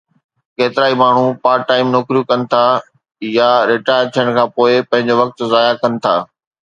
ڪيترائي 0.59 0.95
ماڻهو 1.01 1.25
part 1.43 1.67
time 1.71 1.91
نوڪريون 1.95 2.25
ڪن 2.31 2.41
ٿا 2.53 2.63
يا 3.37 3.51
رٽائر 3.73 4.09
ٿيڻ 4.17 4.33
کان 4.37 4.53
پوءِ 4.55 4.71
پنهنجو 4.89 5.19
وقت 5.21 5.37
ضايع 5.53 5.73
ڪن 5.85 6.01
ٿا 6.07 6.15